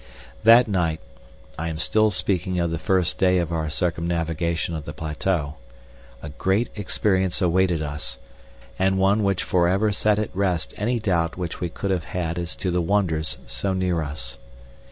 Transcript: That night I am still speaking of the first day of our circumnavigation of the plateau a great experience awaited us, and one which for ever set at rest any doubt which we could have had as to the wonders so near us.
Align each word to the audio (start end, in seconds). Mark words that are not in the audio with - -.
That 0.43 0.67
night 0.67 0.99
I 1.59 1.69
am 1.69 1.77
still 1.77 2.09
speaking 2.09 2.59
of 2.59 2.71
the 2.71 2.79
first 2.79 3.19
day 3.19 3.37
of 3.37 3.53
our 3.53 3.69
circumnavigation 3.69 4.73
of 4.73 4.85
the 4.85 4.93
plateau 4.93 5.57
a 6.23 6.29
great 6.29 6.71
experience 6.75 7.39
awaited 7.39 7.83
us, 7.83 8.17
and 8.79 8.97
one 8.97 9.21
which 9.21 9.43
for 9.43 9.67
ever 9.67 9.91
set 9.91 10.17
at 10.17 10.35
rest 10.35 10.73
any 10.75 10.97
doubt 10.99 11.37
which 11.37 11.61
we 11.61 11.69
could 11.69 11.91
have 11.91 12.05
had 12.05 12.39
as 12.39 12.55
to 12.55 12.71
the 12.71 12.81
wonders 12.81 13.37
so 13.45 13.73
near 13.73 14.01
us. 14.01 14.39